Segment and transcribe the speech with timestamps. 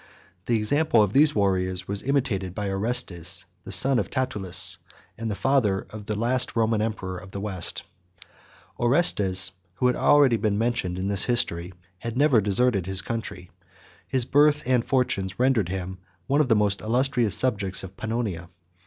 [0.47, 4.79] The example of these warriors was imitated by Orestes, 118 the son of Tatullus,
[5.15, 7.83] and the father of the last Roman emperor of the West.
[8.79, 13.51] Orestes, who has been already mentioned in this History, had never deserted his country.
[14.07, 18.49] His birth and fortunes rendered him one of the most illustrious subjects of Pannonia.